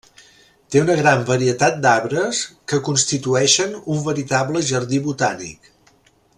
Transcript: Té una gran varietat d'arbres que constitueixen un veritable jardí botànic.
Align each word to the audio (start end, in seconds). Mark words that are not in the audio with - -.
Té 0.75 0.79
una 0.85 0.95
gran 0.99 1.19
varietat 1.27 1.77
d'arbres 1.83 2.41
que 2.73 2.79
constitueixen 2.89 3.77
un 3.97 4.03
veritable 4.09 4.65
jardí 4.71 5.05
botànic. 5.11 5.75